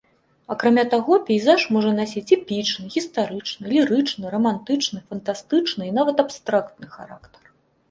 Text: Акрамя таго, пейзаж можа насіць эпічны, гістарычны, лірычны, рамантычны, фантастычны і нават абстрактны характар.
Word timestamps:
Акрамя 0.53 0.83
таго, 0.93 1.17
пейзаж 1.27 1.65
можа 1.75 1.91
насіць 1.99 2.23
эпічны, 2.37 2.87
гістарычны, 2.95 3.63
лірычны, 3.75 4.25
рамантычны, 4.37 5.05
фантастычны 5.13 5.83
і 5.93 5.95
нават 6.01 6.27
абстрактны 6.27 6.93
характар. 6.99 7.41